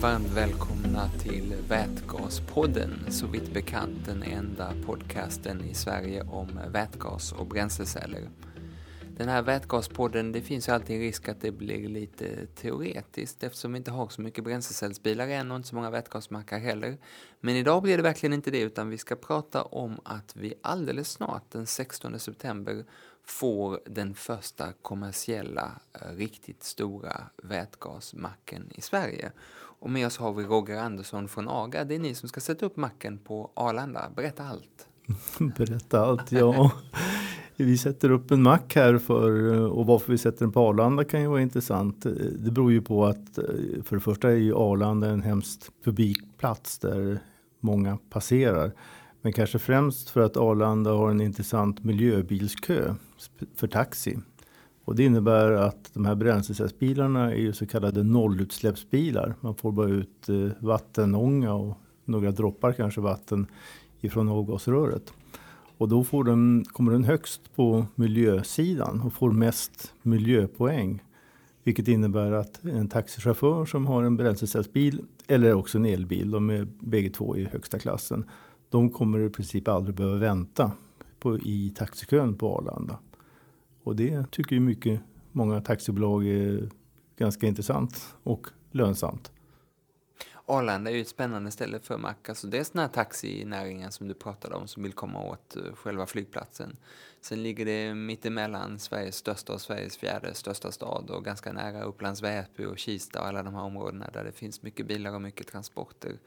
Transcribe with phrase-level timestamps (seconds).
[0.00, 7.46] Varmt välkomna till Vätgaspodden, så vitt bekant den enda podcasten i Sverige om vätgas och
[7.46, 8.28] bränsleceller.
[9.16, 13.72] Den här vätgaspodden, det finns ju alltid en risk att det blir lite teoretiskt eftersom
[13.72, 16.98] vi inte har så mycket bränslecellsbilar än och inte så många vätgasmackar heller.
[17.40, 21.10] Men idag blir det verkligen inte det utan vi ska prata om att vi alldeles
[21.10, 22.84] snart, den 16 september,
[23.26, 29.32] får den första kommersiella, eh, riktigt stora vätgasmacken i Sverige.
[29.78, 31.84] Och med oss har vi Roger Andersson från AGA.
[31.84, 34.10] Det är ni som ska sätta upp macken på Arlanda.
[34.16, 34.86] Berätta allt.
[35.56, 36.72] Berätta allt, ja.
[37.56, 41.20] Vi sätter upp en mack här för, och varför vi sätter den på Arlanda kan
[41.20, 42.02] ju vara intressant.
[42.38, 43.38] Det beror ju på att
[43.84, 47.18] för det första är ju Arlanda en hemskt publikplats där
[47.60, 48.72] många passerar.
[49.22, 52.94] Men kanske främst för att Arlanda har en intressant miljöbilskö
[53.56, 54.18] för taxi.
[54.86, 59.34] Och det innebär att de här bränslecellsbilarna är ju så kallade nollutsläppsbilar.
[59.40, 63.46] Man får bara ut eh, vattenånga och några droppar kanske vatten
[64.00, 65.12] ifrån avgasröret.
[65.78, 71.02] Och då får den, kommer den högst på miljösidan och får mest miljöpoäng.
[71.64, 76.68] Vilket innebär att en taxichaufför som har en bränslecellsbil eller också en elbil, de är
[76.80, 78.24] bägge två i högsta klassen.
[78.70, 80.72] De kommer i princip aldrig behöva vänta
[81.18, 82.98] på, i taxikön på Arlanda.
[83.86, 85.00] Och det tycker ju mycket,
[85.32, 86.68] många taxibolag är
[87.16, 89.32] ganska intressant och lönsamt.
[90.46, 92.14] Arlanda är ju ett spännande ställe för Mac.
[92.28, 96.06] Alltså det är här taxinäringen som du pratade om som vill komma åt eh, själva
[96.06, 96.76] flygplatsen.
[97.20, 102.22] Sen ligger det mittemellan Sveriges största och Sveriges fjärde största stad och ganska nära Upplands
[102.22, 105.46] Väsby och Kista och alla de här områdena där det finns mycket bilar och mycket
[105.46, 106.18] transporter.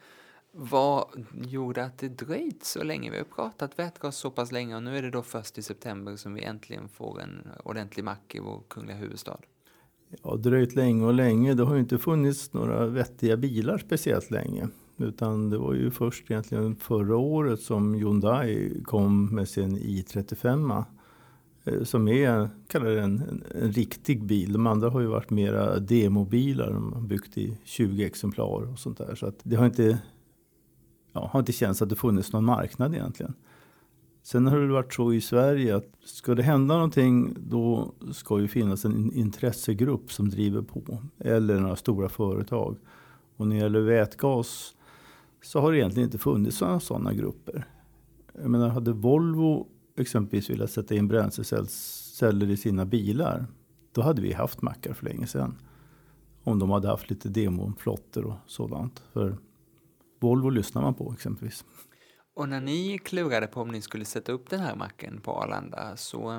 [0.51, 3.11] Vad gjorde att det dröjt så länge?
[3.11, 6.15] Vi har pratat vätgas så pass länge och nu är det då först i september
[6.15, 9.37] som vi äntligen får en ordentlig mack i vår kungliga huvudstad.
[10.23, 11.53] Ja, dröjt länge och länge.
[11.53, 14.67] Det har ju inte funnits några vettiga bilar speciellt länge.
[14.97, 20.83] Utan det var ju först egentligen förra året som Hyundai kom med sin i35.
[21.63, 24.53] Eh, som är, kallar det en, en, en, riktig bil.
[24.53, 26.71] De andra har ju varit mera demobilar.
[26.71, 29.15] De har byggt i 20 exemplar och sånt där.
[29.15, 29.99] Så att det har inte,
[31.13, 33.33] ja, har inte känts att det funnits någon marknad egentligen.
[34.23, 38.47] Sen har det varit så i Sverige att ska det hända någonting då ska ju
[38.47, 41.03] finnas en intressegrupp som driver på.
[41.17, 42.77] Eller några stora företag.
[43.37, 44.75] Och när det gäller vätgas
[45.43, 47.67] så har det egentligen inte funnits några sådana grupper.
[48.41, 49.67] Jag menar, hade Volvo
[49.97, 53.45] exempelvis velat sätta in bränsleceller i sina bilar.
[53.91, 55.55] Då hade vi haft mackar för länge sedan.
[56.43, 59.03] Om de hade haft lite demoflotter och sådant.
[59.13, 59.37] För
[60.19, 61.65] Volvo lyssnar man på exempelvis.
[62.33, 65.97] Och när ni klurade på om ni skulle sätta upp den här macken på Arlanda
[65.97, 66.31] så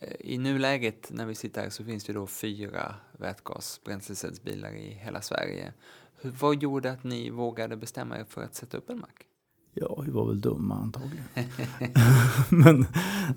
[0.00, 5.22] eh, i nuläget när vi sitter här så finns det då fyra vätgasbränslecellsbilar i hela
[5.22, 5.72] Sverige.
[6.22, 9.26] Vad gjorde att ni vågade bestämma er för att sätta upp en mack?
[9.74, 11.24] Ja, vi var väl dumma antagligen.
[12.48, 12.86] Men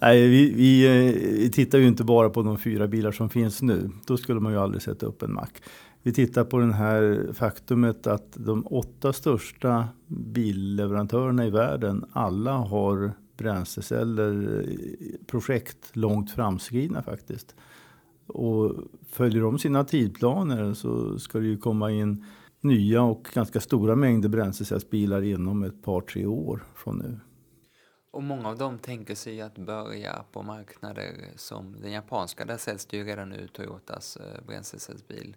[0.01, 3.61] nej, vi, vi, eh, vi, tittar ju inte bara på de fyra bilar som finns
[3.61, 3.89] nu.
[4.05, 5.61] Då skulle man ju aldrig sätta upp en mack.
[6.03, 13.11] Vi tittar på det här faktumet att de åtta största billeverantörerna i världen alla har
[13.37, 17.55] bränsleceller eh, projekt långt framskridna faktiskt.
[18.27, 18.75] Och
[19.11, 22.25] följer de sina tidplaner så ska det ju komma in
[22.67, 27.19] nya och ganska stora mängder bränslecellsbilar inom ett par tre år från nu.
[28.11, 32.45] Och många av dem tänker sig att börja på marknader som den japanska.
[32.45, 35.35] Där säljs det ju redan nu Toyotas eh, bränslecellsbil.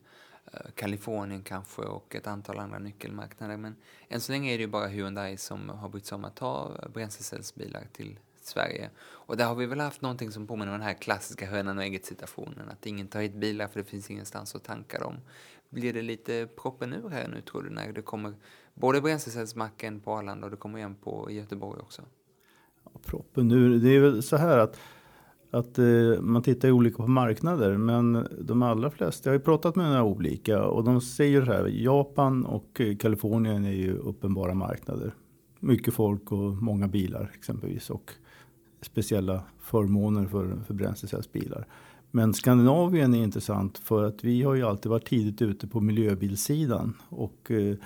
[0.52, 3.56] Eh, Kalifornien kanske och ett antal andra nyckelmarknader.
[3.56, 3.76] Men
[4.08, 6.76] än så länge är det ju bara Hyundai som har brytt sig om att ta
[6.82, 8.90] eh, bränslecellsbilar till Sverige.
[9.00, 11.84] Och där har vi väl haft någonting som påminner om den här klassiska hönan och
[11.84, 12.68] ägget situationen.
[12.68, 15.16] Att ingen tar hit bilar för det finns ingenstans att tanka dem.
[15.70, 18.34] Blir det lite proppen ur här nu tror du när det kommer
[18.74, 22.02] både bränslecellsmacken på Arlanda och det kommer igen på Göteborg också?
[22.84, 24.78] Ja, proppen ur, det är väl så här att
[25.50, 27.76] att eh, man tittar ju olika på marknader.
[27.76, 31.52] Men de allra flesta, jag har ju pratat med några olika och de säger så
[31.52, 31.66] här.
[31.66, 35.14] Japan och eh, Kalifornien är ju uppenbara marknader.
[35.60, 37.90] Mycket folk och många bilar exempelvis.
[37.90, 38.12] Och
[38.80, 41.66] speciella förmåner för, för bränslecellsbilar.
[42.10, 46.96] Men Skandinavien är intressant för att vi har ju alltid varit tidigt ute på miljöbilsidan.
[47.08, 47.76] Och eh,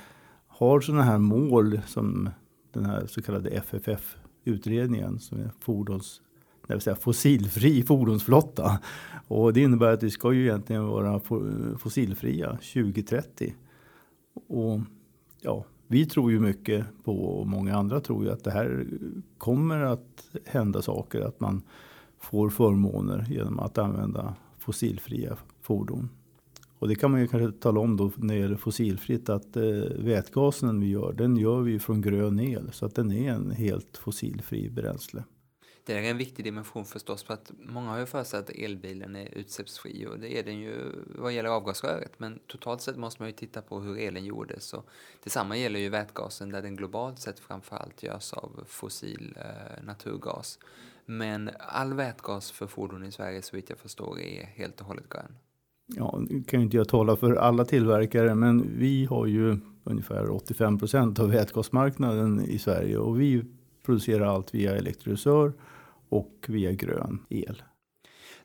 [0.47, 2.31] har sådana här mål som
[2.73, 6.21] den här så kallade FFF-utredningen som är fordons
[6.67, 8.81] det vill säga fossilfri fordonsflotta.
[9.29, 11.21] Och det innebär att vi ska ju egentligen vara
[11.79, 13.55] fossilfria 2030.
[14.49, 14.81] Och
[15.41, 18.87] ja, vi tror ju mycket på, och många andra tror ju att det här
[19.39, 21.21] kommer att hända saker.
[21.21, 21.63] Att man
[22.25, 26.09] får förmåner genom att använda fossilfria fordon.
[26.79, 29.63] Och det kan man ju kanske tala om då när det gäller fossilfritt att eh,
[29.99, 32.73] vätgasen vi gör, den gör vi från grön el.
[32.73, 35.25] Så att den är en helt fossilfri bränsle.
[35.87, 39.17] Det är en viktig dimension förstås för att många har ju för sig att elbilen
[39.17, 43.29] är utsläppsfri och det är den ju vad gäller avgasröret men totalt sett måste man
[43.29, 44.89] ju titta på hur elen gjordes och
[45.25, 50.59] detsamma gäller ju vätgasen där den globalt sett framförallt görs av fossil eh, naturgas.
[51.07, 55.09] Men all vätgas för fordon i Sverige så vitt jag förstår är helt och hållet
[55.09, 55.37] grön.
[55.87, 60.31] Ja, nu kan ju inte jag tala för alla tillverkare men vi har ju ungefär
[60.31, 63.45] 85 procent av vätgasmarknaden i Sverige och vi
[63.83, 65.53] producerar allt via elektrolysör
[66.09, 67.63] och via grön el.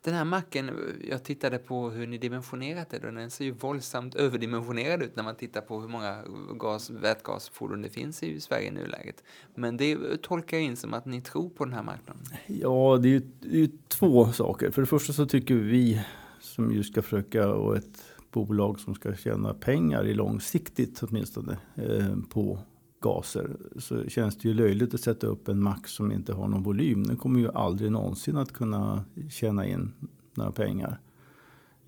[0.01, 0.71] Den här macken,
[1.09, 5.23] jag tittade på hur ni dimensionerat den och den ser ju våldsamt överdimensionerad ut när
[5.23, 6.23] man tittar på hur många
[6.59, 9.23] gas, vätgasfordon det finns i Sverige i nuläget.
[9.55, 12.23] Men det tolkar jag in som att ni tror på den här marknaden.
[12.47, 14.71] Ja, det är ju, det är ju två saker.
[14.71, 16.05] För det första så tycker vi
[16.39, 22.15] som ju ska försöka och ett bolag som ska tjäna pengar i långsiktigt åtminstone eh,
[22.29, 22.59] på
[23.01, 26.63] gaser så känns det ju löjligt att sätta upp en max som inte har någon
[26.63, 27.03] volym.
[27.03, 29.91] Den kommer ju aldrig någonsin att kunna tjäna in
[30.33, 30.99] några pengar.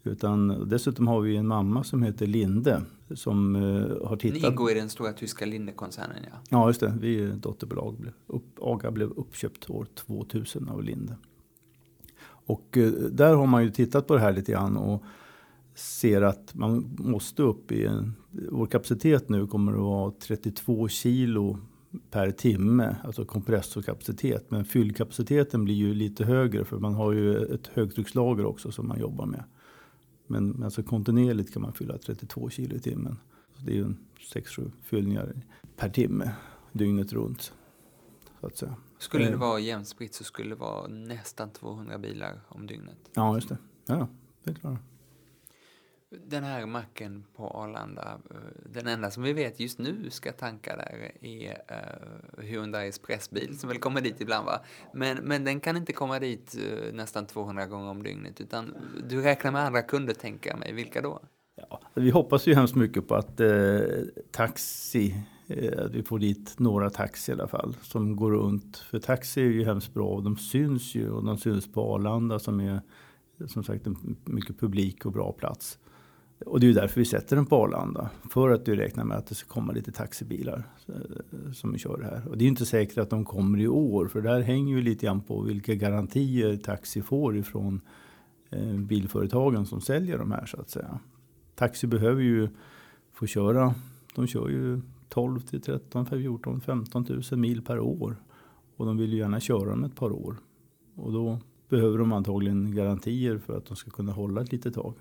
[0.04, 2.82] Utan dessutom har vi en mamma som heter Linde
[3.16, 4.42] som uh, har tittat.
[4.42, 6.38] Ni ingår i den stora tyska Linde-koncernen ja.
[6.50, 8.12] Ja just det, vi är dotterbolag.
[8.28, 11.16] Upp, AGA blev uppköpt år 2000 av Linde.
[12.24, 15.04] Och uh, där har man ju tittat på det här lite grann och
[15.82, 21.58] ser att man måste upp i en, vår kapacitet nu kommer att vara 32 kilo
[22.12, 24.52] per timme, alltså kompressorkapacitet.
[24.52, 29.00] Men fyllkapaciteten blir ju lite högre för man har ju ett högtryckslager också som man
[29.00, 29.44] jobbar med.
[30.28, 33.18] Men alltså kontinuerligt kan man fylla 32 kilo i timmen.
[33.58, 33.94] Så det är ju
[34.34, 35.34] 6-7 fyllningar
[35.76, 36.32] per timme
[36.72, 37.54] dygnet runt.
[38.40, 38.76] Så att säga.
[38.98, 39.40] Skulle det eh.
[39.40, 42.98] vara jämnt spritt så skulle det vara nästan 200 bilar om dygnet.
[43.14, 43.58] Ja, just det.
[43.86, 44.08] Ja,
[44.44, 44.80] det är klart.
[46.28, 48.36] Den här macken på Arlanda, eh,
[48.66, 51.76] den enda som vi vet just nu ska tanka där är eh,
[52.38, 54.62] uh, Hyundais pressbil som väl kommer dit ibland va?
[54.94, 58.76] Men, men den kan inte komma dit uh, nästan 200 gånger om dygnet utan
[59.10, 60.74] du räknar med andra kunder tänker jag mig.
[60.74, 61.22] Vilka då?
[61.56, 63.80] Ja, vi hoppas ju hemskt mycket på att eh,
[64.32, 65.16] taxi,
[65.48, 68.78] eh, att vi får dit några taxi i alla fall som går runt.
[68.78, 72.40] För taxi är ju hemskt bra och de syns ju och de syns på Arlanda
[72.40, 72.82] som är
[73.48, 75.80] som sagt en mycket publik och bra plats.
[76.46, 78.10] Och det är ju därför vi sätter den på Arlanda.
[78.30, 82.06] För att du räknar med att det ska komma lite taxibilar eh, som kör det
[82.06, 82.28] här.
[82.28, 84.08] Och det är ju inte säkert att de kommer i år.
[84.08, 87.82] För det här hänger ju lite grann på vilka garantier taxi får ifrån
[88.50, 91.00] eh, bilföretagen som säljer de här så att säga.
[91.56, 92.50] Taxi behöver ju
[93.14, 93.74] få köra.
[94.16, 98.16] De kör ju 12 till 13, 14, 15 000 mil per år.
[98.78, 100.36] Och de vill ju gärna köra dem ett par år.
[100.96, 101.40] Och då
[101.70, 104.94] behöver de antagligen garantier för att de ska kunna hålla ett litet tag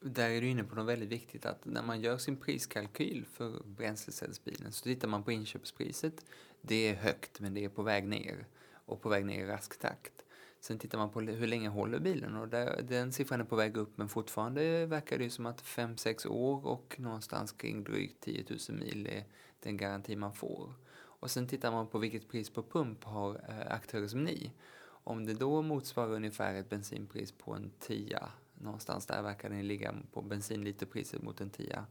[0.00, 3.62] där är du inne på något väldigt viktigt att när man gör sin priskalkyl för
[3.64, 6.24] bränslecellsbilen så tittar man på inköpspriset.
[6.60, 9.80] Det är högt men det är på väg ner och på väg ner i rask
[9.80, 10.24] takt.
[10.60, 13.76] Sen tittar man på hur länge håller bilen och där, den siffran är på väg
[13.76, 18.78] upp men fortfarande verkar det som att 5-6 år och någonstans kring drygt 10 000
[18.78, 19.24] mil är
[19.60, 20.74] den garanti man får.
[20.94, 24.52] Och sen tittar man på vilket pris på pump har eh, aktörer som ni.
[24.80, 29.94] Om det då motsvarar ungefär ett bensinpris på en tia någonstans där verkar den ligga
[30.12, 31.84] på bensinliterpriset mot en tia.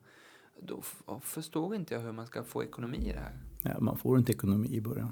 [0.61, 0.81] Då
[1.21, 3.33] förstår inte jag hur man ska få ekonomi i det här.
[3.61, 5.11] Ja, man får inte ekonomi i början.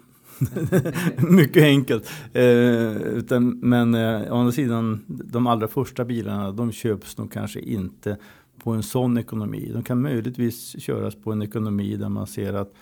[1.30, 2.10] Mycket enkelt.
[2.34, 7.60] Eh, utan, men eh, å andra sidan, de allra första bilarna de köps nog kanske
[7.60, 8.18] inte
[8.64, 9.72] på en sån ekonomi.
[9.74, 12.74] De kan möjligtvis köras på en ekonomi där man ser att,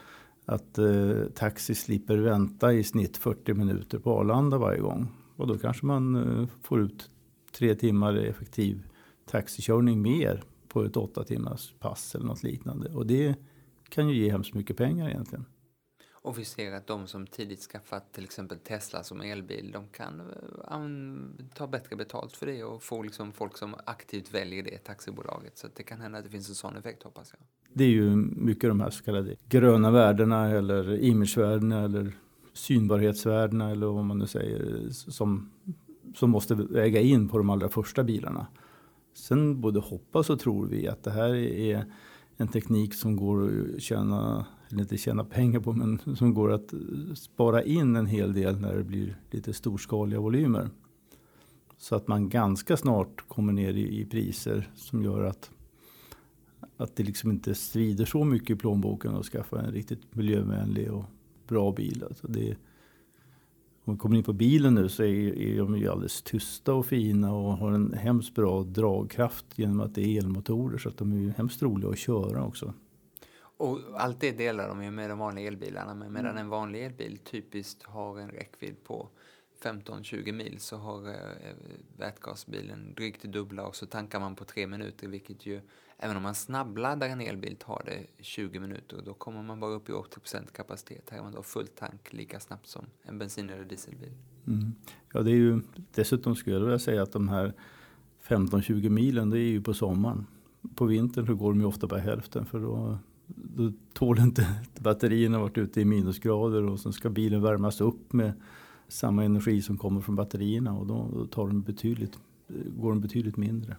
[0.46, 5.08] att eh, taxi slipper vänta i snitt 40 minuter på Arlanda varje gång.
[5.36, 7.10] Och då kanske man eh, får ut
[7.57, 8.83] tre timmar effektiv
[9.25, 12.89] taxikörning mer på ett åtta timmars pass eller något liknande.
[12.89, 13.36] Och det
[13.89, 15.45] kan ju ge hemskt mycket pengar egentligen.
[16.24, 20.19] Och vi ser att de som tidigt skaffat till exempel Tesla som elbil, de kan
[20.19, 25.57] eh, ta bättre betalt för det och få liksom folk som aktivt väljer det taxibolaget.
[25.57, 27.48] Så det kan hända att det finns en sån effekt hoppas jag.
[27.74, 32.13] Det är ju mycket de här så kallade gröna värdena eller imagevärdena eller
[32.53, 35.51] synbarhetsvärdena eller vad man nu säger som
[36.13, 38.48] som måste väga in på de allra första bilarna.
[39.13, 41.86] Sen både hoppas och tror vi att det här är
[42.38, 46.74] en teknik som går att tjäna, eller inte tjäna pengar på, men som går att
[47.15, 50.70] spara in en hel del när det blir lite storskaliga volymer.
[51.77, 55.51] Så att man ganska snart kommer ner i, i priser som gör att,
[56.77, 61.05] att det liksom inte svider så mycket i plånboken att skaffa en riktigt miljövänlig och
[61.48, 62.03] bra bil.
[62.08, 62.58] Alltså det,
[63.86, 66.86] om vi kommer in på bilen nu så är, är de ju alldeles tysta och
[66.86, 71.12] fina och har en hemskt bra dragkraft genom att det är elmotorer så att de
[71.12, 72.74] är ju hemskt roliga att köra också.
[73.58, 77.18] Och allt det delar de ju med de vanliga elbilarna men medan en vanlig elbil
[77.18, 79.10] typiskt har en räckvidd på
[79.63, 81.16] 15-20 mil så har eh,
[81.98, 85.62] vätgasbilen drygt det dubbla och så tankar man på tre minuter vilket ju
[86.03, 89.72] även om man snabbladdar en elbil tar det 20 minuter och då kommer man bara
[89.72, 91.10] upp i 80% kapacitet.
[91.10, 94.12] Här har man då full tank lika snabbt som en bensin eller dieselbil.
[94.48, 94.74] Mm.
[95.13, 95.62] Ja, det är ju,
[95.93, 97.53] dessutom skulle jag vilja säga att de här
[98.27, 100.27] 15-20 milen det är ju på sommaren.
[100.75, 105.39] På vintern så går de ju ofta bara hälften för då, då tål inte batterierna
[105.39, 108.33] varit ute i minusgrader och sen ska bilen värmas upp med
[108.88, 112.19] samma energi som kommer från batterierna och då, då tar de betydligt,
[112.77, 113.75] går de betydligt mindre.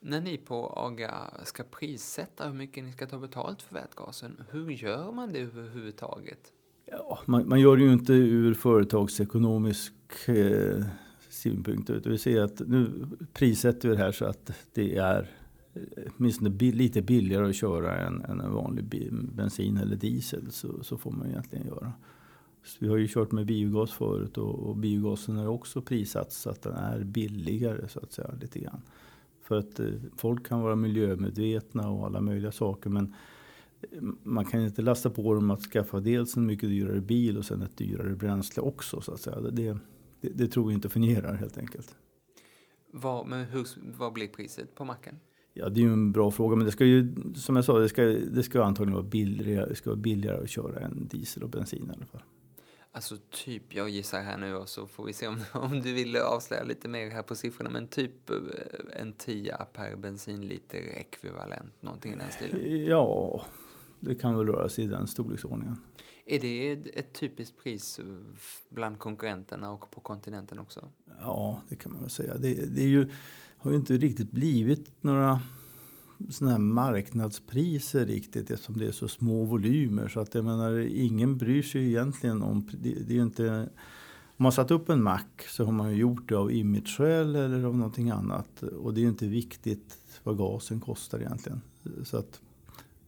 [0.00, 4.70] När ni på AGA ska prissätta hur mycket ni ska ta betalt för vätgasen, hur
[4.70, 6.52] gör man det överhuvudtaget?
[6.86, 9.92] Ja, man, man gör det ju inte ur företagsekonomisk
[10.26, 10.84] eh,
[11.28, 11.90] synpunkt.
[11.90, 15.30] Utan vi ser att nu prissätter vi det här så att det är
[15.74, 15.82] eh,
[16.16, 18.84] åtminstone åtminstone lite billigare att köra än, än en vanlig
[19.34, 20.50] bensin eller diesel.
[20.50, 21.92] Så, så får man egentligen göra.
[22.64, 26.50] Så vi har ju kört med biogas förut och, och biogasen är också prissatt så
[26.50, 28.82] att den är billigare så att säga lite grann.
[29.48, 29.86] För att eh,
[30.16, 32.90] folk kan vara miljömedvetna och alla möjliga saker.
[32.90, 33.14] Men
[33.80, 37.44] eh, man kan inte lasta på dem att skaffa dels en mycket dyrare bil och
[37.44, 39.00] sen ett dyrare bränsle också.
[39.00, 39.40] Så att säga.
[39.40, 39.78] Det, det,
[40.20, 41.96] det tror vi inte fungerar helt enkelt.
[42.92, 43.66] Vad, men hur,
[43.98, 45.14] vad blir priset på macken?
[45.54, 46.56] Ja, det är ju en bra fråga.
[46.56, 49.74] Men det ska ju, som jag sa, det ska, det ska antagligen vara billigare, det
[49.74, 52.22] ska vara billigare att köra än diesel och bensin i alla fall.
[52.98, 56.16] Alltså typ, jag gissar här nu och så får vi se om, om du vill
[56.16, 58.36] avslöja lite mer här på siffrorna, men typ eh,
[59.00, 62.86] en tia per bensinliter ekvivalent, någonting i den stilen?
[62.86, 63.44] Ja,
[64.00, 65.76] det kan väl röra sig i den storleksordningen.
[66.24, 68.00] Är det ett typiskt pris
[68.68, 70.88] bland konkurrenterna och på kontinenten också?
[71.20, 72.34] Ja, det kan man väl säga.
[72.38, 73.08] Det, det är ju,
[73.56, 75.40] har ju inte riktigt blivit några
[76.28, 80.08] sådana här marknadspriser riktigt eftersom det är så små volymer.
[80.08, 82.68] Så att jag menar, ingen bryr sig egentligen om...
[82.82, 83.68] Det, det är inte,
[84.36, 87.64] om man satt upp en mack så har man ju gjort det av imageskäl eller
[87.64, 88.62] av någonting annat.
[88.62, 91.60] Och det är inte viktigt vad gasen kostar egentligen.
[92.04, 92.40] Så att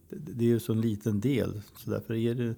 [0.09, 1.61] det är ju så en liten del.
[1.75, 2.55] Så därför är det...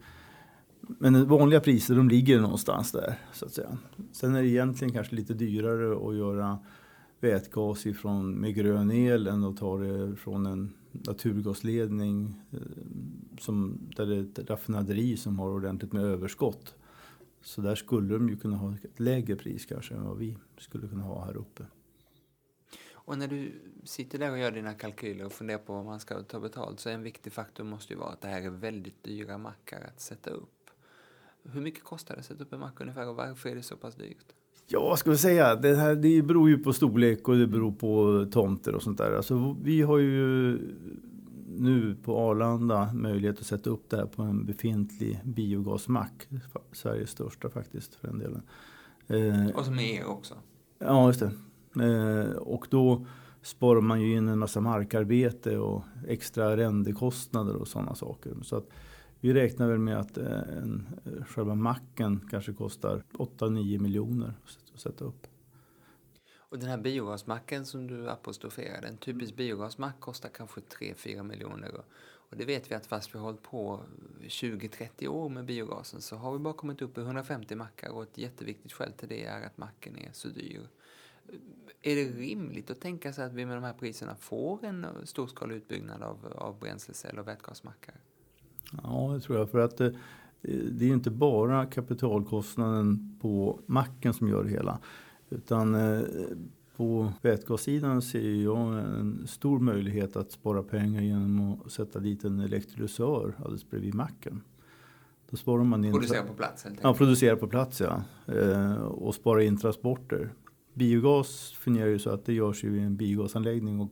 [0.88, 3.77] Men vanliga priser de ligger någonstans där så att säga.
[4.12, 6.60] Sen är det egentligen kanske lite dyrare att göra
[7.23, 12.59] vätgas ifrån, med grön el än att ta det från en naturgasledning eh,
[13.39, 16.75] som, där det är ett raffinaderi som har ordentligt med överskott.
[17.41, 20.87] Så där skulle de ju kunna ha ett lägre pris kanske än vad vi skulle
[20.87, 21.65] kunna ha här uppe.
[23.05, 23.51] Och när du
[23.83, 26.89] sitter där och gör dina kalkyler och funderar på vad man ska ta betalt så
[26.89, 30.29] en viktig faktor måste ju vara att det här är väldigt dyra mackar att sätta
[30.29, 30.69] upp.
[31.43, 33.77] Hur mycket kostar det att sätta upp en mack ungefär och varför är det så
[33.77, 34.33] pass dyrt?
[34.67, 35.55] Ja, ska vi säga?
[35.55, 39.15] Det, här, det beror ju på storlek och det beror på tomter och sånt där.
[39.15, 40.60] Alltså, vi har ju
[41.58, 46.27] nu på Arlanda möjlighet att sätta upp det här på en befintlig biogasmack.
[46.72, 48.41] Sveriges största faktiskt för den delen.
[49.08, 50.36] Eh, och som är er också?
[50.79, 51.32] Ja, just det.
[51.86, 53.05] Eh, och då
[53.41, 58.34] sparar man ju in en massa markarbete och extra arrendekostnader och sådana saker.
[58.41, 58.70] Så att
[59.23, 64.33] vi räknar väl med att eh, en, eh, själva macken kanske kostar 8-9 miljoner
[64.73, 65.27] att sätta upp.
[66.35, 71.83] Och den här biogasmacken som du apostroferade, en typisk biogasmack kostar kanske 3-4 miljoner.
[72.05, 73.79] Och det vet vi att fast vi har hållit på
[74.21, 78.17] 20-30 år med biogasen så har vi bara kommit upp i 150 mackar och ett
[78.17, 80.67] jätteviktigt skäl till det är att macken är så dyr.
[81.81, 85.55] Är det rimligt att tänka sig att vi med de här priserna får en storskalig
[85.55, 87.95] utbyggnad av, av bränslecell och vätgasmackar?
[88.83, 89.49] Ja, det tror jag.
[89.49, 89.95] För att det,
[90.71, 94.79] det är inte bara kapitalkostnaden på macken som gör det hela.
[95.29, 96.01] Utan eh,
[96.75, 102.39] på vätgassidan ser jag en stor möjlighet att spara pengar genom att sätta dit en
[102.39, 104.41] elektrolysör alldeles bredvid macken.
[105.29, 106.65] Då sparar man in producera på plats?
[106.81, 108.03] Ja, producera på plats ja.
[108.33, 110.33] Eh, och spara in transporter.
[110.73, 113.91] Biogas fungerar ju så att det görs ju i en biogasanläggning och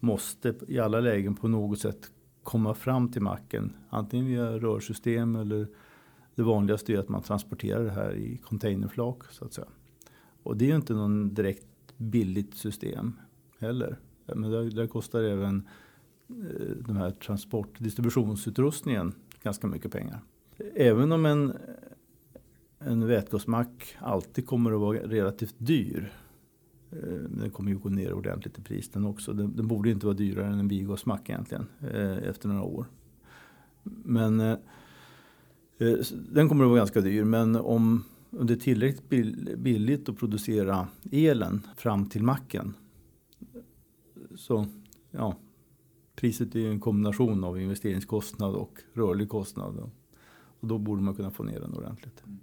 [0.00, 2.10] måste i alla lägen på något sätt
[2.44, 3.76] komma fram till macken.
[3.90, 5.68] Antingen via rörsystem eller
[6.34, 9.68] det vanligaste är att man transporterar det här i containerflak så att säga.
[10.42, 13.12] Och det är ju inte någon direkt billigt system
[13.58, 13.98] heller.
[14.26, 15.68] Men där, där kostar även
[16.28, 20.20] eh, den här transport distributionsutrustningen ganska mycket pengar.
[20.74, 21.56] Även om en,
[22.78, 26.12] en vätgasmack alltid kommer att vara relativt dyr
[27.02, 29.32] Eh, den kommer ju gå ner ordentligt i pris den också.
[29.32, 32.86] Den, den borde inte vara dyrare än en biogasmack egentligen eh, efter några år.
[33.82, 34.56] Men eh,
[36.32, 37.24] den kommer att vara ganska dyr.
[37.24, 38.04] Men om
[38.38, 39.08] om det är tillräckligt
[39.58, 42.74] billigt att producera elen fram till macken.
[44.34, 44.66] Så
[45.10, 45.36] ja,
[46.16, 49.90] priset är ju en kombination av investeringskostnad och rörlig kostnad.
[50.60, 52.22] Och då borde man kunna få ner den ordentligt.
[52.26, 52.38] Mm.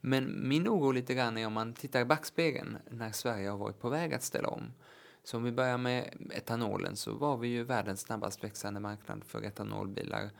[0.00, 3.80] Men min oro lite grann är om man tittar i backspegeln när Sverige har varit
[3.80, 4.72] på väg att ställa om.
[5.24, 9.42] Så om vi börjar med etanolen så var vi ju världens snabbast växande marknad för
[9.42, 10.30] etanolbilar.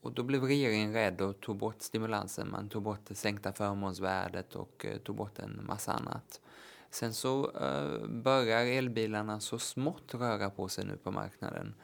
[0.00, 2.50] Och då blev regeringen rädd och tog bort stimulansen.
[2.50, 6.40] Man tog bort det sänkta förmånsvärdet och eh, tog bort en massa annat.
[6.90, 11.74] Sen så eh, börjar elbilarna så smått röra på sig nu på marknaden.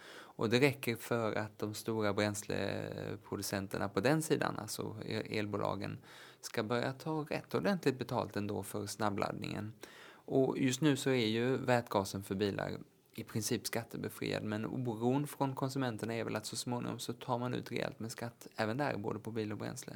[0.42, 4.96] Och det räcker för att de stora bränsleproducenterna på den sidan, alltså
[5.30, 5.98] elbolagen,
[6.40, 9.72] ska börja ta rätt ordentligt betalt ändå för snabbladdningen.
[10.12, 12.72] Och just nu så är ju vätgasen för bilar
[13.14, 17.54] i princip skattebefriad men oron från konsumenterna är väl att så småningom så tar man
[17.54, 19.92] ut rejält med skatt även där, både på bil och bränsle.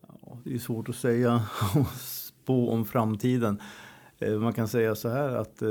[0.00, 1.34] Ja, det är svårt att säga
[1.76, 3.62] och spå om framtiden.
[4.18, 5.68] Eh, man kan säga så här att eh,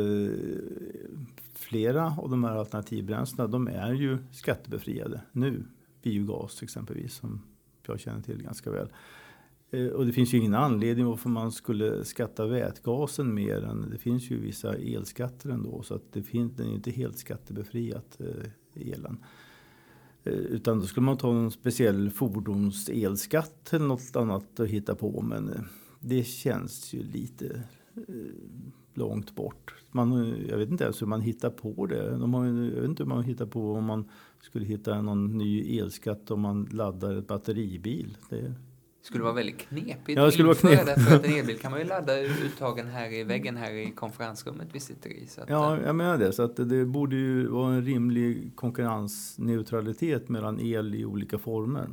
[1.57, 5.65] flera av de här alternativbränslena de är ju skattebefriade nu.
[6.01, 7.41] Biogas exempelvis som
[7.87, 8.89] jag känner till ganska väl.
[9.71, 13.97] Eh, och det finns ju ingen anledning varför man skulle skatta vätgasen mer än det
[13.97, 18.91] finns ju vissa elskatter ändå så att det finns, den är inte helt skattebefriat eh,
[18.93, 19.17] elen.
[20.23, 25.21] Eh, utan då skulle man ta en speciell fordonselskatt eller något annat att hitta på
[25.21, 25.67] men
[25.99, 27.63] det känns ju lite
[28.93, 29.75] långt bort.
[29.91, 32.17] Man, jag vet inte ens hur man hittar på det.
[32.17, 34.09] De har, jag vet inte hur man hittar på om man
[34.41, 38.17] skulle hitta någon ny elskatt om man laddar ett batteribil.
[38.29, 41.01] Det skulle vara väldigt knepigt ja, det skulle vara knepigt.
[41.01, 44.67] för att en elbil kan man ju ladda uttagen här i väggen här i konferensrummet
[44.71, 45.27] vi sitter i.
[45.27, 46.33] Så att, ja, jag menar det.
[46.33, 51.89] Så att det borde ju vara en rimlig konkurrensneutralitet mellan el i olika former.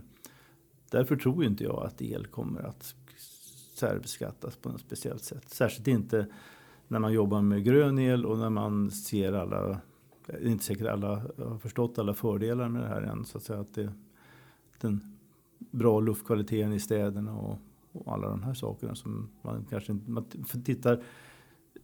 [0.91, 2.95] Därför tror inte jag att el kommer att
[3.83, 5.51] särbeskattas på något speciellt sätt.
[5.51, 6.27] Särskilt inte
[6.89, 9.81] när man jobbar med grön el och när man ser alla,
[10.27, 13.25] det är inte säkert alla har förstått alla fördelar med det här än.
[13.25, 13.93] Så att säga att det,
[14.81, 15.17] den
[15.59, 17.59] bra luftkvaliteten i städerna och,
[17.93, 20.25] och alla de här sakerna som man kanske inte, man
[20.65, 21.03] tittar,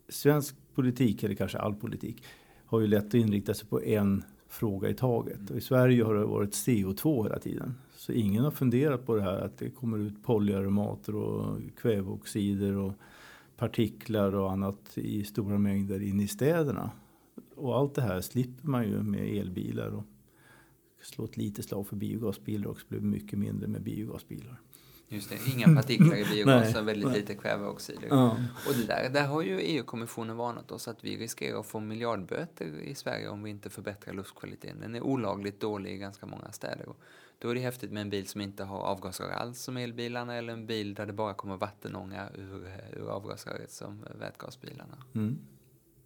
[0.08, 2.24] svensk politik eller kanske all politik
[2.64, 5.50] har ju lätt att inrikta sig på en fråga i taget.
[5.50, 7.74] Och I Sverige har det varit CO2 hela tiden.
[7.98, 12.92] Så ingen har funderat på det här att det kommer ut polyaromater och kväveoxider och
[13.56, 16.90] partiklar och annat i stora mängder in i städerna.
[17.54, 19.94] Och allt det här slipper man ju med elbilar.
[19.94, 20.04] Och
[21.02, 24.60] slå ett litet slag för biogasbilar också, blir mycket mindre med biogasbilar.
[25.08, 28.08] Just det, inga partiklar i biogas och väldigt lite kväveoxider.
[28.08, 28.36] Ja.
[28.68, 32.80] Och det där, där har ju EU-kommissionen varnat oss att vi riskerar att få miljardböter
[32.80, 34.80] i Sverige om vi inte förbättrar luftkvaliteten.
[34.80, 36.86] Den är olagligt dålig i ganska många städer.
[37.38, 40.52] Då är det häftigt med en bil som inte har avgasrör alls som elbilarna eller
[40.52, 45.04] en bil där det bara kommer vattenånga ur, ur avgasröret som vätgasbilarna.
[45.14, 45.38] Mm.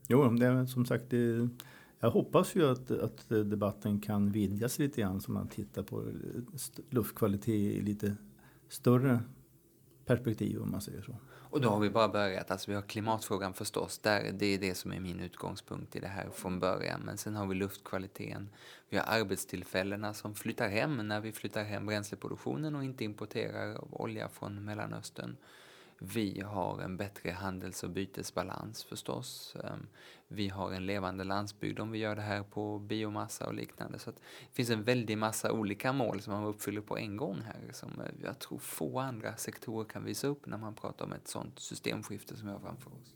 [0.08, 1.48] Jo, det är som sagt det,
[2.00, 6.04] jag hoppas ju att, att debatten kan vidgas lite grann så man tittar på
[6.90, 8.16] luftkvalitet i lite
[8.68, 9.20] större
[10.04, 11.16] perspektiv om man säger så.
[11.52, 12.50] Och då har vi bara börjat.
[12.50, 13.98] Alltså vi har klimatfrågan förstås.
[13.98, 17.00] Där, det är det som är min utgångspunkt i det här från början.
[17.04, 18.48] Men sen har vi luftkvaliteten.
[18.88, 24.28] Vi har arbetstillfällena som flyttar hem när vi flyttar hem bränsleproduktionen och inte importerar olja
[24.28, 25.36] från Mellanöstern.
[26.04, 29.56] Vi har en bättre handels och bytesbalans förstås.
[29.64, 29.86] Ehm,
[30.28, 33.98] vi har en levande landsbygd om vi gör det här på biomassa och liknande.
[33.98, 34.18] Så det
[34.52, 38.24] finns en väldig massa olika mål som man uppfyller på en gång här som eh,
[38.24, 42.36] jag tror få andra sektorer kan visa upp när man pratar om ett sånt systemskifte
[42.36, 43.14] som vi har framför oss.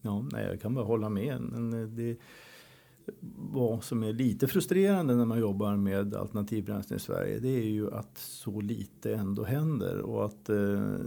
[0.00, 1.40] Ja, nej, jag kan bara hålla med.
[1.40, 2.16] Men eh, det,
[3.52, 7.94] vad som är lite frustrerande när man jobbar med alternativbränslen i Sverige det är ju
[7.94, 10.98] att så lite ändå händer och att eh,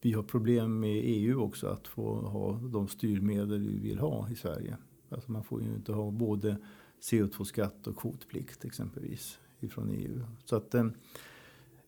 [0.00, 4.34] vi har problem med EU också att få ha de styrmedel vi vill ha i
[4.34, 4.76] Sverige.
[5.08, 6.56] Alltså man får ju inte ha både
[7.00, 10.20] CO2-skatt och kvotplikt exempelvis ifrån EU.
[10.44, 10.86] Så att eh,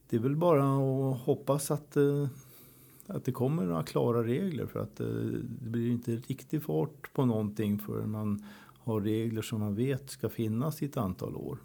[0.08, 2.28] det är väl bara att hoppas att, eh,
[3.06, 7.24] att det kommer några klara regler för att eh, det blir inte riktig fart på
[7.24, 8.44] någonting förrän man
[8.78, 11.58] har regler som man vet ska finnas i ett antal år.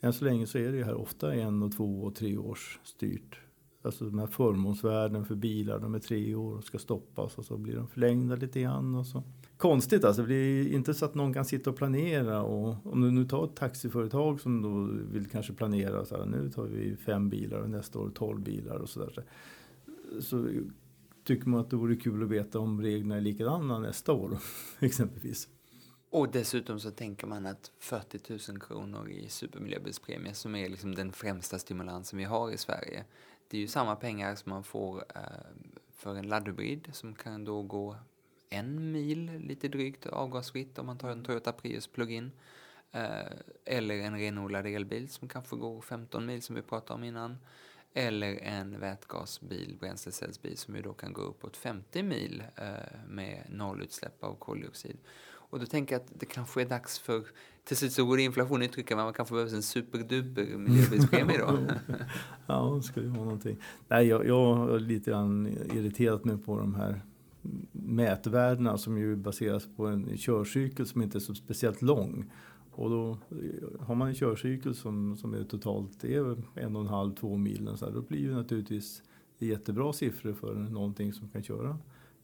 [0.00, 2.80] Än så länge så är det ju här ofta en och två och tre års
[2.84, 3.40] styrt
[3.84, 7.56] Alltså de här förmånsvärden för bilar, de är tre år och ska stoppas och så
[7.56, 8.94] blir de förlängda lite grann.
[8.94, 9.22] Och så.
[9.56, 12.42] Konstigt alltså, det är inte så att någon kan sitta och planera.
[12.42, 16.50] Och om du nu tar ett taxiföretag som då vill kanske planera så här, nu
[16.50, 19.12] tar vi fem bilar och nästa år tolv bilar och sådär.
[19.14, 19.22] Så,
[20.22, 20.48] så
[21.24, 24.38] tycker man att det vore kul att veta om reglerna är likadana nästa år
[24.80, 25.48] exempelvis.
[26.10, 31.12] Och dessutom så tänker man att 40 000 kronor i supermiljöbilspremie som är liksom den
[31.12, 33.04] främsta stimulansen vi har i Sverige
[33.48, 35.22] det är ju samma pengar som man får eh,
[35.92, 37.96] för en laddhybrid som kan då gå
[38.50, 42.32] en mil lite drygt avgasfritt om man tar en Toyota Prius plug-in.
[42.92, 43.32] Eh,
[43.64, 47.38] eller en renodlad elbil som kanske går 15 mil som vi pratade om innan.
[47.92, 54.24] Eller en vätgasbil, bränslecellsbil som ju då kan gå uppåt 50 mil eh, med nollutsläpp
[54.24, 54.98] av koldioxid.
[55.54, 57.22] Och då tänker jag att det kanske är dags för,
[57.64, 61.38] till slut så går inflationen inflation i trycket, men man kanske behöver en superduper miljöbilspremie
[61.38, 61.58] då.
[62.46, 63.56] ja, det skulle vara någonting.
[63.88, 67.00] Nej, jag, jag har lite grann irriterat mig på de här
[67.72, 72.32] mätvärdena som ju baseras på en körcykel som inte är så speciellt lång.
[72.70, 73.18] Och då
[73.80, 77.70] har man en körcykel som, som är totalt är en och en halv, två mil.
[77.76, 79.02] Så här, då blir ju naturligtvis
[79.38, 81.78] jättebra siffror för någonting som kan köra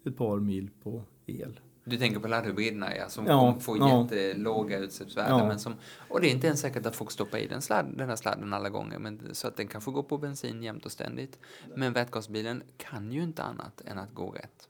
[0.05, 1.61] ett par mil på el.
[1.91, 4.03] Du tänker på laddhybriderna ja, som ja, får ja.
[4.03, 5.39] jättelåga utsläppsvärden.
[5.39, 5.47] Ja.
[5.47, 5.75] Men som,
[6.09, 8.53] och det är inte ens säkert att folk stoppar i den, sladd, den här sladden
[8.53, 8.99] alla gånger.
[8.99, 11.39] Men, så att den kanske går på bensin jämt och ständigt.
[11.77, 14.69] Men vätgasbilen kan ju inte annat än att gå rätt.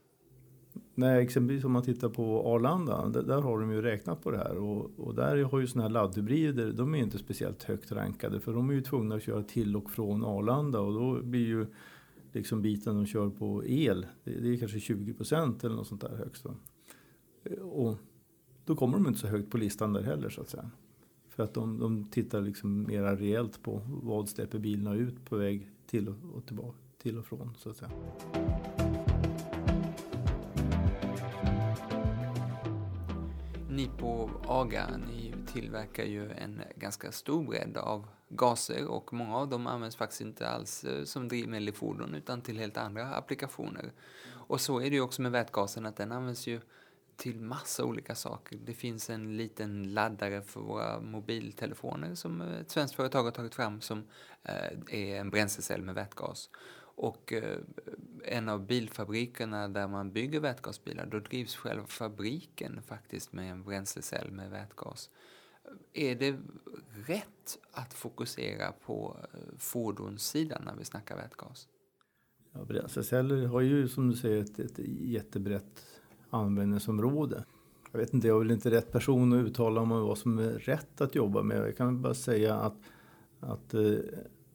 [0.95, 4.57] Nej, exempelvis om man tittar på Arlanda, där, har de ju räknat på det här.
[4.57, 8.39] Och, och där har ju sådana här laddhybrider, de är inte speciellt högt rankade.
[8.39, 11.65] För de är ju tvungna att köra till och från Arlanda och då blir ju
[12.33, 16.01] liksom biten de kör på el, det, det är kanske 20 procent eller något sånt
[16.01, 16.45] där högst.
[17.61, 17.97] Och
[18.65, 20.71] då kommer de inte så högt på listan där heller så att säga.
[21.29, 25.69] För att de, de tittar liksom mera rejält på vad släpper bilarna ut på väg
[25.85, 27.91] till och, tillbaka, till och från så att säga.
[33.69, 39.49] Ni på AGA, ni tillverkar ju en ganska stor bredd av gaser och många av
[39.49, 43.91] dem används faktiskt inte alls eh, som drivmedel i fordon utan till helt andra applikationer.
[44.47, 46.59] Och så är det ju också med vätgasen att den används ju
[47.21, 48.59] till massa olika saker.
[48.65, 53.55] Det finns en liten laddare för våra mobiltelefoner som eh, ett svenskt företag har tagit
[53.55, 54.03] fram som
[54.43, 56.49] eh, är en bränslecell med vätgas.
[56.95, 57.57] Och eh,
[58.23, 64.31] en av bilfabrikerna där man bygger vätgasbilar, då drivs själva fabriken faktiskt med en bränslecell
[64.31, 65.09] med vätgas.
[65.93, 66.39] Är det
[67.07, 69.17] rätt att fokusera på
[69.57, 71.67] fordonssidan när vi snackar vätgas?
[72.51, 75.90] Ja, bränsleceller har ju som du säger ett, ett jättebrett
[76.31, 77.43] användningsområde.
[77.91, 80.51] Jag vet inte, jag är väl inte rätt person att uttala mig vad som är
[80.51, 81.57] rätt att jobba med.
[81.57, 82.77] Jag kan bara säga att,
[83.39, 83.95] att eh,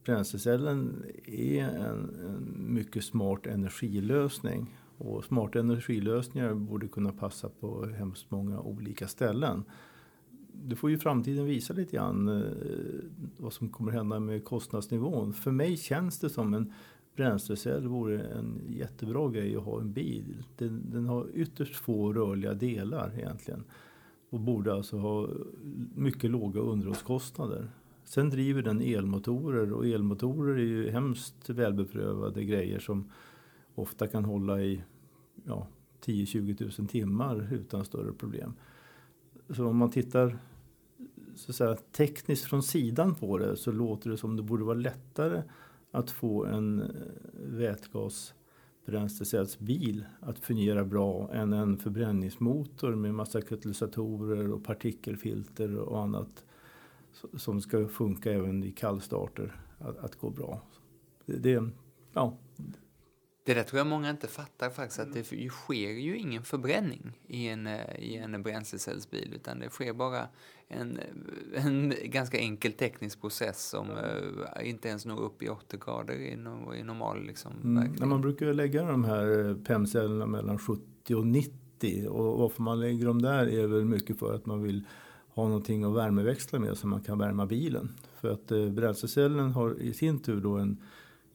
[0.05, 4.75] bränslecellen är en, en mycket smart energilösning.
[4.97, 9.63] Och smarta energilösningar borde kunna passa på hemskt många olika ställen.
[10.53, 12.51] Det får ju framtiden visa lite grann eh,
[13.37, 15.33] vad som kommer hända med kostnadsnivån.
[15.33, 16.73] För mig känns det som en
[17.17, 20.43] bränslecell vore en jättebra grej att ha en bil.
[20.57, 23.63] Den, den, har ytterst få rörliga delar egentligen.
[24.29, 25.29] Och borde alltså ha
[25.95, 27.69] mycket låga underhållskostnader.
[28.03, 33.11] Sen driver den elmotorer och elmotorer är ju hemskt välbeprövade grejer som
[33.75, 34.83] ofta kan hålla i
[35.45, 35.67] ja,
[36.05, 38.53] 10-20 000 timmar utan större problem.
[39.49, 40.37] Så om man tittar
[41.35, 44.77] så att säga, tekniskt från sidan på det så låter det som det borde vara
[44.77, 45.43] lättare
[45.97, 46.87] att få en eh,
[47.33, 56.45] vätgasbränslecellsbil att fungera bra än en förbränningsmotor med massa katalysatorer och partikelfilter och annat
[57.33, 60.61] som ska funka även i kallstarter att, att gå bra.
[61.25, 61.69] Det, det,
[62.13, 62.37] ja,
[63.47, 67.47] det där tror jag många inte fattar faktiskt, att det sker ju ingen förbränning i
[67.47, 70.27] en, eh, i en bränslecellsbil, utan det sker bara
[70.67, 70.99] en,
[71.53, 76.35] en ganska enkel teknisk process som uh, inte ens når upp i 80 grader i,
[76.35, 81.27] no, i normal liksom, mm, Man brukar lägga de här eh, PEM-cellerna mellan 70 och
[81.27, 84.83] 90 och varför man lägger dem där är väl mycket för att man vill
[85.29, 87.89] ha någonting att värmeväxla med så man kan värma bilen.
[88.21, 90.77] För att eh, bränslecellen har i sin tur då en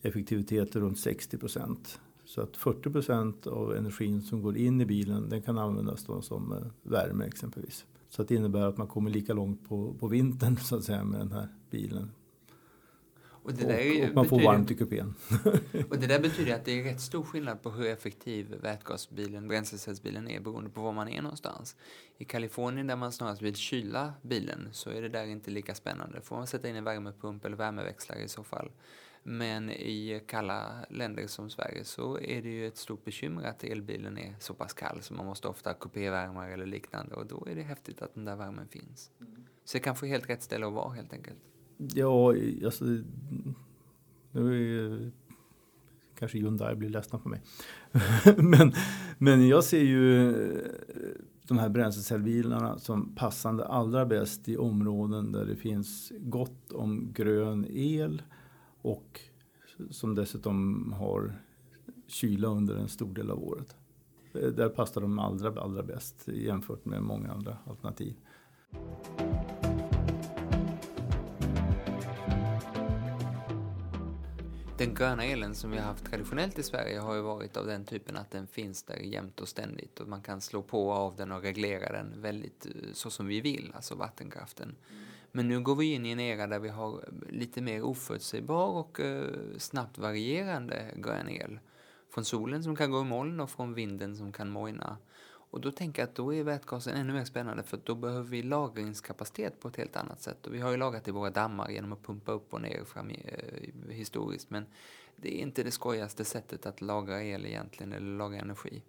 [0.03, 2.01] effektivitet runt 60 procent.
[2.25, 6.23] Så att 40 procent av energin som går in i bilen den kan användas då
[6.23, 7.87] som eh, värme exempelvis.
[8.09, 11.05] Så att det innebär att man kommer lika långt på, på vintern så att säga
[11.05, 12.11] med den här bilen.
[13.45, 15.15] Och, och, och man får varmt i kupén.
[15.91, 20.29] och det där betyder att det är rätt stor skillnad på hur effektiv vätgasbilen, bränslecellsbilen
[20.29, 21.77] är beroende på var man är någonstans.
[22.19, 26.21] I Kalifornien där man snarast vill kyla bilen så är det där inte lika spännande.
[26.21, 28.71] Får man sätta in en värmepump eller värmeväxlare i så fall.
[29.23, 34.19] Men i kalla länder som Sverige så är det ju ett stort bekymmer att elbilen
[34.19, 37.63] är så pass kall så man måste ofta kupévärmare eller liknande och då är det
[37.63, 39.11] häftigt att den där värmen finns.
[39.65, 41.39] Så det kanske är helt rätt ställe att vara helt enkelt.
[41.77, 42.85] Ja, alltså
[44.33, 45.11] nu är
[46.19, 47.41] kanske Hyundai blir ledsna på mig.
[48.37, 48.73] men,
[49.19, 50.33] men jag ser ju
[51.49, 57.67] de här bränslecellbilarna som passande allra bäst i områden där det finns gott om grön
[57.71, 58.23] el
[58.83, 59.21] och
[59.91, 61.43] som dessutom har
[62.07, 63.77] kyla under en stor del av året.
[64.35, 68.17] Eh, där passar de allra, allra bäst jämfört med många andra alternativ.
[74.79, 77.85] Den gröna elen som vi har haft traditionellt i Sverige har ju varit av den
[77.85, 81.33] typen att den finns där jämt och ständigt och man kan slå på av den
[81.33, 84.77] och reglera den väldigt eh, så som vi vill, alltså vattenkraften.
[85.33, 88.67] Men nu går vi in i en era där vi har eh, lite mer oförutsägbar
[88.67, 91.59] och eh, snabbt varierande grön el.
[92.11, 94.97] Från solen som kan gå i moln och från vinden som kan mojna.
[95.53, 98.43] Och då tänker jag att då är vätgasen ännu mer spännande för då behöver vi
[98.43, 100.47] lagringskapacitet på ett helt annat sätt.
[100.47, 103.11] Och vi har ju lagrat i våra dammar genom att pumpa upp och ner fram,
[103.11, 104.51] eh, historiskt.
[104.51, 104.67] Men
[105.17, 108.83] det är inte det skojigaste sättet att lagra el egentligen, eller lagra energi.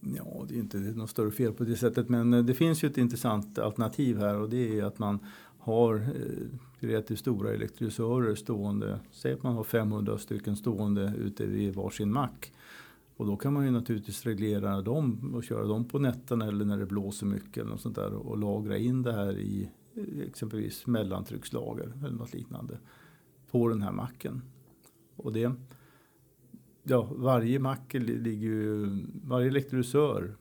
[0.00, 2.08] Ja, det är inte något större fel på det sättet.
[2.08, 5.26] Men eh, det finns ju ett intressant alternativ här och det är att man
[5.68, 9.00] har eh, relativt stora elektrolysörer stående.
[9.10, 12.52] Säg att man har 500 stycken stående ute vid varsin mack.
[13.16, 16.78] Och då kan man ju naturligtvis reglera dem och köra dem på nätterna eller när
[16.78, 20.86] det blåser mycket eller något sånt där och lagra in det här i eh, exempelvis
[20.86, 22.78] mellantryckslager eller något liknande
[23.50, 24.42] på den här macken.
[25.16, 25.52] Och det,
[26.82, 28.86] ja, varje mack ligger ju,
[29.24, 30.36] varje elektrolysör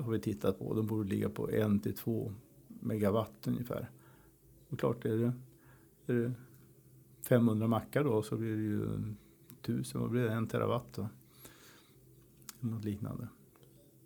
[0.00, 2.32] har vi tittat på, de borde ligga på 1 till 2
[2.80, 3.90] megawatt ungefär.
[4.68, 5.32] Och klart är det,
[6.12, 6.32] är det
[7.22, 9.14] 500 mackar då så blir det ju
[9.62, 11.08] 1000, vad blir det, en terawatt då
[12.60, 13.28] något liknande.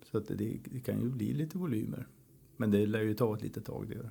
[0.03, 2.07] Så att det, det, kan ju bli lite volymer.
[2.57, 4.09] Men det lär ju ta ett litet tag det.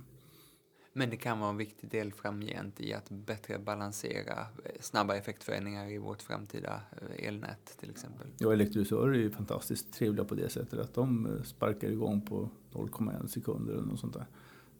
[0.92, 5.90] Men det kan vara en viktig del framgent i att bättre balansera eh, snabba effektförändringar
[5.90, 8.26] i vårt framtida eh, elnät till exempel.
[8.38, 12.50] Ja, elektrolysörer är ju fantastiskt trevliga på det sättet att de eh, sparkar igång på
[12.72, 14.26] 0,1 sekunder eller något sånt där.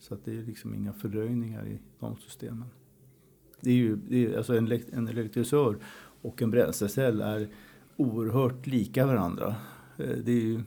[0.00, 2.68] Så att det är liksom inga fördröjningar i de systemen.
[3.60, 5.76] Det är ju, det är, alltså en, en elektrolysör
[6.22, 7.48] och en bränslecell är
[7.96, 9.56] oerhört lika varandra.
[9.98, 10.62] Eh, det är ju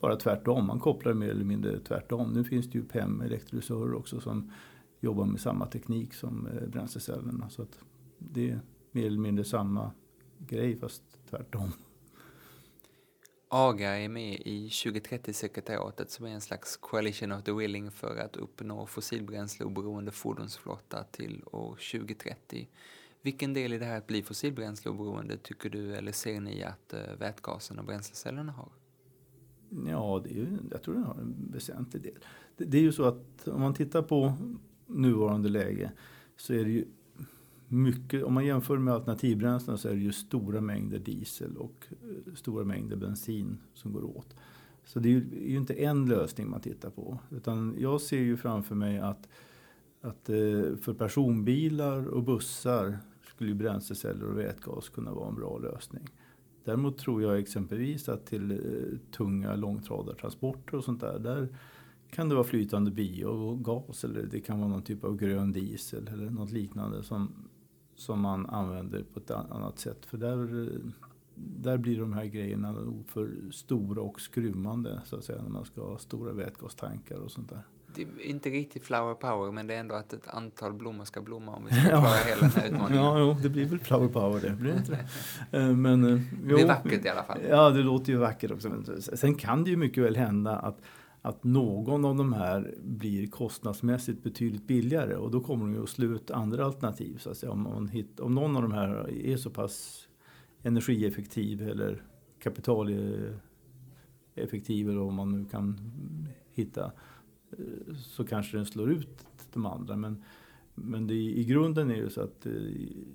[0.00, 2.32] bara tvärtom, man kopplar mer eller mindre tvärtom.
[2.32, 4.52] Nu finns det ju PEM elektrolysörer också som
[5.00, 7.48] jobbar med samma teknik som eh, bränslecellerna.
[7.48, 7.78] Så att
[8.18, 8.60] det är
[8.92, 9.90] mer eller mindre samma
[10.38, 11.72] grej fast tvärtom.
[13.48, 18.36] AGA är med i 2030-sekretariatet som är en slags coalition of the willing för att
[18.36, 22.68] uppnå fossilbränsleoberoende fordonsflotta till år 2030.
[23.22, 27.00] Vilken del i det här att bli fossilbränsleoberoende tycker du eller ser ni att eh,
[27.18, 28.68] vätgasen och bränslecellerna har?
[29.86, 32.18] Ja, det är ju, jag tror den har en väsentlig del.
[32.56, 34.32] Det, det, är ju så att om man tittar på
[34.86, 35.92] nuvarande läge
[36.36, 36.84] så är det ju
[37.68, 42.34] mycket, om man jämför med alternativbränslen så är det ju stora mängder diesel och eh,
[42.34, 44.36] stora mängder bensin som går åt.
[44.84, 47.18] Så det är ju, är ju, inte en lösning man tittar på.
[47.30, 49.28] Utan jag ser ju framför mig att,
[50.00, 56.08] att eh, för personbilar och bussar skulle bränsleceller och vätgas kunna vara en bra lösning.
[56.64, 61.48] Däremot tror jag exempelvis att till eh, tunga långtradartransporter och sånt där, där
[62.10, 66.30] kan det vara flytande biogas eller det kan vara någon typ av grön diesel eller
[66.30, 67.47] något liknande som,
[67.98, 70.06] som man använder på ett annat sätt.
[70.06, 70.70] För där,
[71.34, 72.74] där blir de här grejerna
[73.06, 77.48] för stora och skrymmande så att säga när man ska ha stora vätgastankar och sånt
[77.48, 77.62] där
[77.94, 81.20] det är inte riktigt flower power, men det är ändå att ett antal blommor ska
[81.20, 83.04] blomma om vi ska klara hela den här utmaningen.
[83.04, 84.92] Ja, jo, det blir väl flower power det, blir inte
[85.50, 85.58] det?
[85.58, 87.38] Eh, men, jo, eh, det är vackert i alla fall.
[87.50, 88.70] Ja, det låter ju vackert också.
[89.00, 90.80] Sen kan det ju mycket väl hända att
[91.22, 95.88] att någon av de här blir kostnadsmässigt betydligt billigare och då kommer de ju att
[95.88, 97.18] slå ut andra alternativ.
[97.18, 97.52] Så att säga.
[97.52, 100.08] Om, man hit, om någon av de här är så pass
[100.62, 102.02] energieffektiv eller
[102.38, 105.80] kapitaleffektiv eller vad man nu kan
[106.52, 106.92] hitta
[107.96, 109.96] så kanske den slår ut de andra.
[109.96, 110.22] Men,
[110.74, 112.52] men det, i grunden är det så att eh,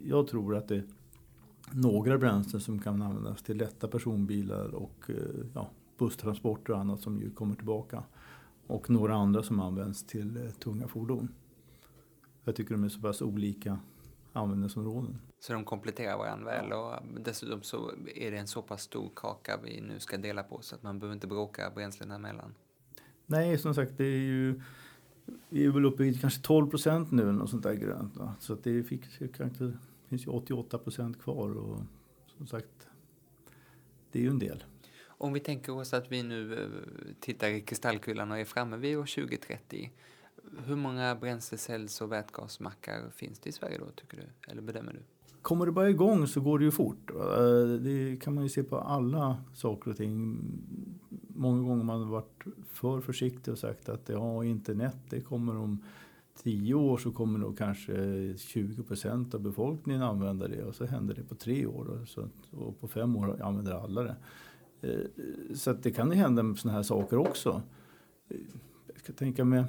[0.04, 0.84] jag tror att det är
[1.72, 7.22] några bränslen som kan användas till lätta personbilar och eh, ja, busstransporter och annat som
[7.22, 8.04] ju kommer tillbaka.
[8.68, 11.34] Och några andra som används till tunga fordon.
[12.44, 13.80] Jag tycker de är så pass olika
[14.34, 15.18] användningsområden.
[15.40, 16.94] Så de kompletterar varandra väl och
[17.26, 20.76] dessutom så är det en så pass stor kaka vi nu ska dela på så
[20.76, 22.54] att man behöver inte bråka bränslena emellan.
[23.26, 24.62] Nej, som sagt, det är ju
[25.50, 28.18] vi är väl uppe i kanske 12 procent nu eller något sånt där grönt.
[28.18, 28.36] Va?
[28.40, 29.74] Så att det fick, det
[30.10, 31.80] finns ju 88 procent kvar och
[32.38, 32.88] som sagt,
[34.12, 34.64] det är ju en del.
[35.24, 36.68] Om vi tänker oss att vi nu eh,
[37.20, 39.92] tittar i kristallkulan och är framme vid år 2030.
[40.66, 44.52] Hur många bränslecells och vätgasmackar finns det i Sverige då, tycker du?
[44.52, 45.00] Eller bedömer du?
[45.42, 47.12] Kommer det bara igång så går det ju fort.
[47.12, 50.38] Eh, det kan man ju se på alla saker och ting
[51.28, 55.84] många gånger man har varit för försiktig och sagt att ja, internet det kommer om
[56.44, 57.94] tio år så kommer nog kanske
[58.38, 62.30] 20 procent av befolkningen använda det och så händer det på tre år och, så,
[62.52, 64.16] och på fem år använder alla det.
[64.84, 67.62] Eh, så det kan ju hända med sådana här saker också.
[68.30, 68.38] Eh,
[68.88, 69.66] jag ska tänka mig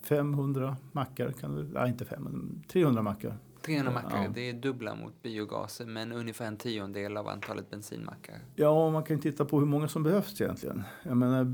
[0.00, 3.36] 500 mackar, kan du, nej inte 500, 300 mackar.
[3.62, 4.30] 300 mackar, ja.
[4.34, 8.38] det är dubbla mot biogaser men ungefär en tiondel av antalet bensinmackar.
[8.54, 10.82] Ja, man kan titta på hur många som behövs egentligen.
[11.02, 11.44] Jag menar,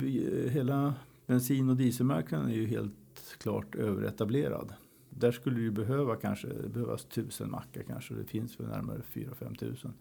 [0.49, 0.95] hela
[1.27, 4.75] bensin och dieselmarknaden är ju helt klart överetablerad.
[5.11, 8.15] Där skulle det ju behöva kanske behövas tusen mackar kanske.
[8.15, 9.95] Det finns väl närmare 4-5 tusen.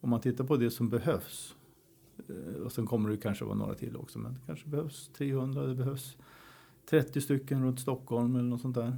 [0.00, 1.56] Om man tittar på det som behövs
[2.28, 4.18] eh, och sen kommer det kanske vara några till också.
[4.18, 6.16] Men det kanske behövs 300, det behövs
[6.84, 8.96] 30 stycken runt Stockholm eller något sånt där.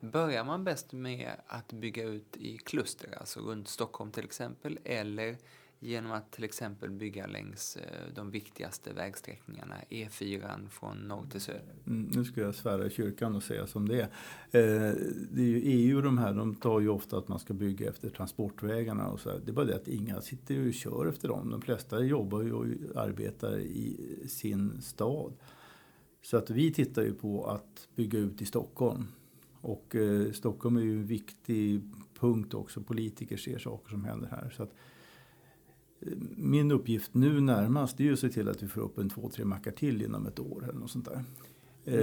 [0.00, 5.36] Börjar man bäst med att bygga ut i kluster, alltså runt Stockholm till exempel, eller
[5.82, 11.74] genom att till exempel bygga längs eh, de viktigaste vägsträckningarna, E4 från norr till söder?
[11.86, 14.08] Mm, nu ska jag svära i kyrkan och säga som det är.
[14.50, 14.94] Eh,
[15.30, 18.10] det är ju EU de här, de tar ju ofta att man ska bygga efter
[18.10, 19.40] transportvägarna och så här.
[19.44, 21.50] Det är bara det att inga sitter och kör efter dem.
[21.50, 22.66] De flesta jobbar ju och
[22.96, 23.96] arbetar i
[24.28, 25.32] sin stad.
[26.22, 29.06] Så att vi tittar ju på att bygga ut i Stockholm.
[29.60, 31.82] Och eh, Stockholm är ju en viktig
[32.18, 32.80] punkt också.
[32.80, 34.50] Politiker ser saker som händer här.
[34.56, 34.74] Så att, eh,
[36.36, 39.28] min uppgift nu närmast är ju att se till att vi får upp en två,
[39.28, 41.24] tre mackar till inom ett år eller något sånt där.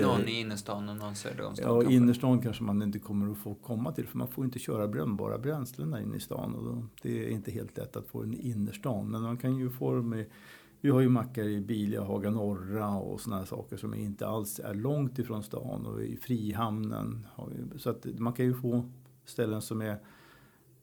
[0.02, 1.86] Någon i innerstan och någon söder om Stockholm?
[1.86, 4.88] Ja, innerstan kanske man inte kommer att få komma till för man får inte köra
[4.88, 6.56] brännbara bränslen inne i stan.
[6.56, 9.70] Och då, det är inte helt lätt att få en innerstan men man kan ju
[9.70, 10.26] få dem med
[10.82, 14.74] vi har ju mackar i Bilia, Haga Norra och sådana saker som inte alls är
[14.74, 17.28] långt ifrån stan och i Frihamnen.
[17.78, 18.90] Så att man kan ju få
[19.26, 19.98] ställen som är,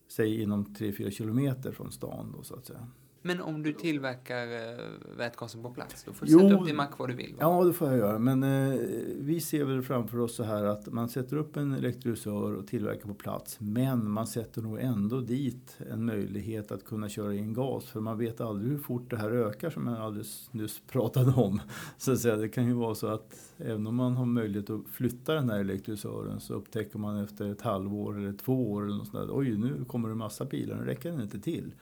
[0.08, 2.86] säg inom 3-4 kilometer från stan då så att säga.
[3.26, 4.84] Men om du tillverkar äh,
[5.16, 7.34] vätgasen på plats, då får du jo, sätta upp din mack var du vill?
[7.34, 7.38] Va?
[7.40, 8.18] Ja, det får jag göra.
[8.18, 8.80] Men eh,
[9.18, 13.08] vi ser väl framför oss så här att man sätter upp en elektrolysör och tillverkar
[13.08, 13.56] på plats.
[13.60, 17.84] Men man sätter nog ändå dit en möjlighet att kunna köra in gas.
[17.84, 21.60] För man vet aldrig hur fort det här ökar som jag alldeles nyss pratade om.
[21.98, 24.88] Så att säga, det kan ju vara så att även om man har möjlighet att
[24.88, 29.08] flytta den här elektrolysören så upptäcker man efter ett halvår eller två år eller något
[29.08, 31.72] sånt där, oj nu kommer det massa bilar, nu räcker den inte till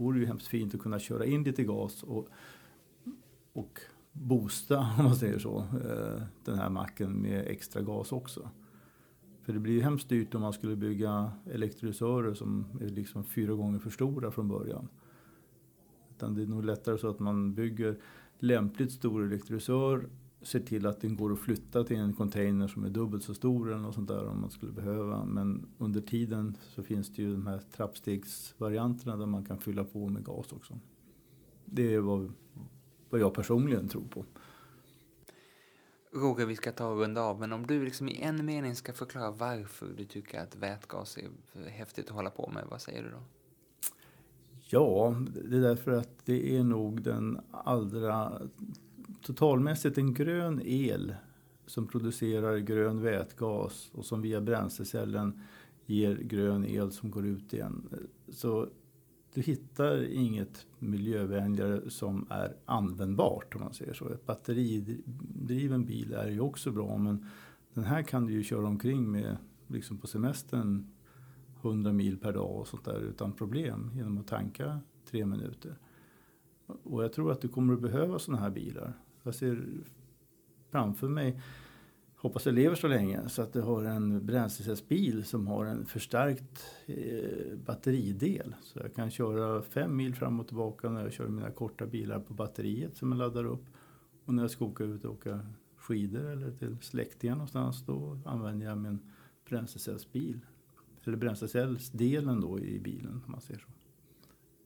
[0.00, 2.28] vore ju hemskt fint att kunna köra in lite gas och,
[3.52, 3.80] och
[4.12, 8.50] boosta, om man säger så, eh, den här macken med extra gas också.
[9.42, 13.54] För det blir ju hemskt dyrt om man skulle bygga elektrolysörer som är liksom fyra
[13.54, 14.88] gånger för stora från början.
[16.10, 17.98] Utan det är nog lättare så att man bygger
[18.38, 20.08] lämpligt stor elektrolysör
[20.42, 23.68] ser till att den går att flytta till en container som är dubbelt så stor
[23.68, 25.24] eller något sånt där om man skulle behöva.
[25.24, 30.08] Men under tiden så finns det ju de här trappstegsvarianterna där man kan fylla på
[30.08, 30.78] med gas också.
[31.64, 32.32] Det är vad,
[33.10, 34.24] vad jag personligen tror på.
[36.12, 38.92] Roger, vi ska ta och runda av, men om du liksom i en mening ska
[38.92, 43.10] förklara varför du tycker att vätgas är häftigt att hålla på med, vad säger du
[43.10, 43.22] då?
[44.72, 45.16] Ja,
[45.48, 48.40] det är därför att det är nog den allra
[49.22, 51.14] totalmässigt en grön el
[51.66, 55.40] som producerar grön vätgas och som via bränslecellen
[55.86, 57.88] ger grön el som går ut igen.
[58.28, 58.68] Så
[59.34, 64.08] du hittar inget miljövänligare som är användbart om man säger så.
[64.08, 67.26] Ett batteridriven bil är ju också bra men
[67.74, 70.90] den här kan du ju köra omkring med liksom på semestern
[71.62, 75.78] 100 mil per dag och sånt där utan problem genom att tanka tre minuter.
[76.82, 78.92] Och jag tror att du kommer att behöva sådana här bilar.
[79.22, 79.64] Jag ser
[80.70, 81.42] framför mig,
[82.16, 86.64] hoppas jag lever så länge, så att det har en bränslecellsbil som har en förstärkt
[86.86, 88.54] eh, batteridel.
[88.62, 92.20] Så jag kan köra fem mil fram och tillbaka när jag kör mina korta bilar
[92.20, 93.64] på batteriet som jag laddar upp.
[94.24, 95.40] Och när jag ska åka ut och åka
[95.76, 98.98] skidor eller till släktingar någonstans då använder jag min
[99.48, 100.40] bränslecellsbil.
[101.04, 103.68] Eller bränslecellsdelen då i bilen om man ser så.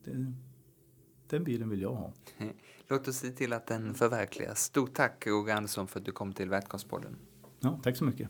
[0.03, 0.33] Det,
[1.29, 2.13] den bilen vill jag ha.
[2.87, 4.63] Låt oss se till att den förverkligas.
[4.63, 7.17] Stort tack Roger Andersson för att du kom till Vätgaspodden.
[7.59, 8.29] Ja, tack så mycket.